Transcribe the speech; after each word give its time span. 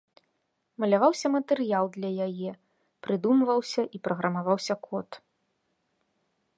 Маляваўся 0.83 1.27
матэрыял 1.35 1.85
для 1.99 2.09
яе, 2.27 2.51
прыдумваўся 3.09 3.81
і 3.99 4.05
праграмаваўся 4.09 4.75
код. 4.89 5.09